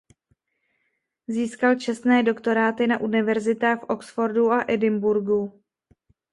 [1.27, 5.61] Získal čestné doktoráty na univerzitách v Oxfordu a Edinburghu.